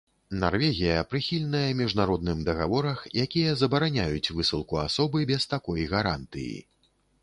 [0.43, 6.55] Нарвегія прыхільная міжнародным дагаворах, якія забараняюць высылку асобы без такой гарантыі.